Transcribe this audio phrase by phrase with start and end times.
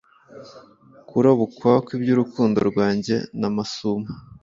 [1.09, 4.07] kurabukwa iby’urukundo rwange na Masumo.